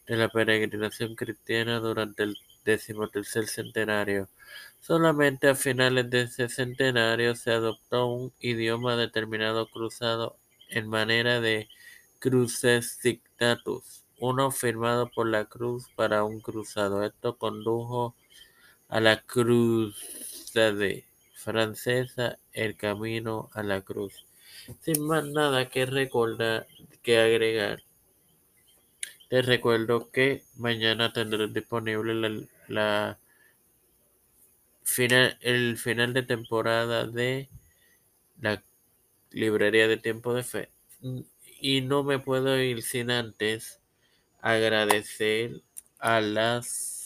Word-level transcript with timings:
de 0.05 0.17
la 0.17 0.29
peregrinación 0.29 1.15
cristiana 1.15 1.79
durante 1.79 2.23
el 2.23 2.37
decimotercer 2.63 3.47
centenario. 3.47 4.29
Solamente 4.81 5.49
a 5.49 5.55
finales 5.55 6.09
de 6.11 6.21
ese 6.21 6.47
centenario 6.47 7.35
se 7.35 7.51
adoptó 7.51 8.05
un 8.07 8.33
idioma 8.39 8.95
determinado 8.97 9.67
cruzado 9.67 10.37
en 10.69 10.87
manera 10.89 11.41
de 11.41 11.69
cruces 12.19 12.99
signatus, 13.01 14.03
uno 14.19 14.51
firmado 14.51 15.09
por 15.09 15.27
la 15.27 15.45
cruz 15.45 15.87
para 15.95 16.23
un 16.23 16.39
cruzado. 16.39 17.03
Esto 17.03 17.37
condujo 17.37 18.15
a 18.89 18.99
la 18.99 19.21
cruzade 19.21 21.05
francesa, 21.33 22.39
el 22.53 22.75
camino 22.75 23.49
a 23.53 23.63
la 23.63 23.81
cruz. 23.81 24.25
Sin 24.81 25.05
más 25.05 25.25
nada 25.25 25.69
que 25.69 25.85
recordar, 25.85 26.67
que 27.03 27.19
agregar, 27.19 27.83
te 29.29 29.41
recuerdo 29.41 30.09
que 30.11 30.43
mañana 30.55 31.11
tendré 31.13 31.47
disponible 31.47 32.47
la 32.67 33.17
final, 34.83 35.37
el 35.41 35.77
final 35.77 36.13
de 36.13 36.23
temporada 36.23 37.05
de 37.05 37.49
la 38.39 38.63
librería 39.31 39.87
de 39.87 39.97
tiempo 39.97 40.33
de 40.33 40.43
fe. 40.43 40.69
Y 41.59 41.81
no 41.81 42.03
me 42.03 42.19
puedo 42.19 42.57
ir 42.61 42.81
sin 42.83 43.11
antes 43.11 43.81
agradecer 44.41 45.61
a 45.99 46.21
las 46.21 46.96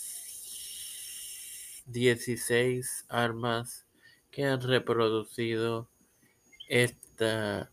16 1.92 3.06
armas 3.09 3.86
que 4.31 4.45
han 4.45 4.61
reproducido 4.61 5.89
esta 6.67 7.70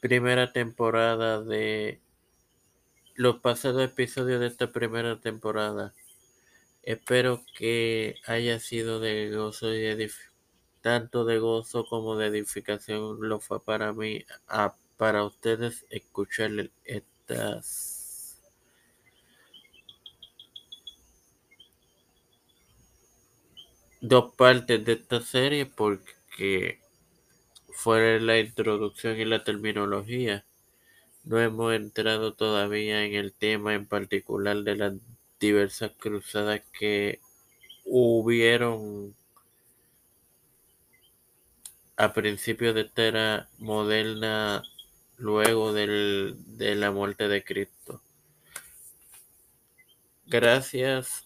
primera 0.00 0.52
temporada 0.52 1.42
de 1.42 2.00
los 3.14 3.40
pasados 3.40 3.82
episodios 3.82 4.40
de 4.40 4.48
esta 4.48 4.72
primera 4.72 5.20
temporada. 5.20 5.94
Espero 6.82 7.42
que 7.56 8.16
haya 8.26 8.60
sido 8.60 9.00
de 9.00 9.30
gozo 9.34 9.74
y 9.74 10.10
tanto 10.82 11.24
de 11.24 11.38
gozo 11.38 11.86
como 11.86 12.16
de 12.16 12.26
edificación 12.26 13.16
lo 13.20 13.40
fue 13.40 13.64
para 13.64 13.92
mí, 13.94 14.24
para 14.98 15.24
ustedes 15.24 15.86
escuchar 15.88 16.50
estas 16.84 17.93
dos 24.06 24.34
partes 24.34 24.84
de 24.84 24.92
esta 24.92 25.22
serie 25.22 25.64
porque 25.64 26.78
fue 27.72 28.20
la 28.20 28.38
introducción 28.38 29.18
y 29.18 29.24
la 29.24 29.44
terminología. 29.44 30.44
No 31.24 31.40
hemos 31.40 31.72
entrado 31.72 32.34
todavía 32.34 33.04
en 33.04 33.14
el 33.14 33.32
tema 33.32 33.74
en 33.74 33.86
particular 33.86 34.58
de 34.58 34.76
las 34.76 34.92
diversas 35.40 35.92
cruzadas 35.98 36.60
que 36.78 37.20
hubieron 37.86 39.14
a 41.96 42.12
principios 42.12 42.74
de 42.74 42.82
esta 42.82 43.04
era 43.04 43.48
moderna 43.58 44.62
luego 45.16 45.72
del, 45.72 46.36
de 46.58 46.74
la 46.74 46.90
muerte 46.90 47.26
de 47.28 47.42
Cristo. 47.42 48.02
Gracias 50.26 51.24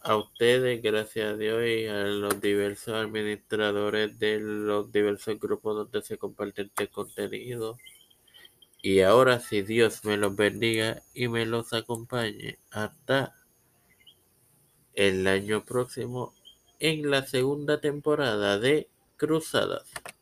a 0.00 0.16
ustedes, 0.16 0.82
gracias 0.82 1.34
a 1.34 1.36
Dios 1.36 1.62
y 1.66 1.86
a 1.86 2.04
los 2.04 2.40
diversos 2.40 2.94
administradores 2.94 4.18
de 4.18 4.40
los 4.40 4.90
diversos 4.92 5.38
grupos 5.38 5.76
donde 5.76 6.02
se 6.02 6.18
comparte 6.18 6.62
este 6.62 6.88
contenido. 6.88 7.76
Y 8.80 9.00
ahora 9.00 9.40
si 9.40 9.62
Dios 9.62 10.04
me 10.04 10.16
los 10.16 10.36
bendiga 10.36 11.02
y 11.14 11.28
me 11.28 11.46
los 11.46 11.72
acompañe 11.72 12.58
hasta 12.70 13.34
el 14.94 15.26
año 15.26 15.64
próximo 15.64 16.34
en 16.78 17.10
la 17.10 17.26
segunda 17.26 17.80
temporada 17.80 18.58
de 18.58 18.88
Cruzadas. 19.16 19.90